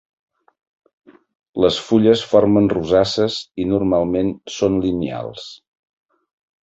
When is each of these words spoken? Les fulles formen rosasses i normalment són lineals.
Les 1.65 1.77
fulles 1.89 2.23
formen 2.31 2.71
rosasses 2.73 3.37
i 3.65 3.69
normalment 3.75 4.35
són 4.55 4.81
lineals. 4.87 5.45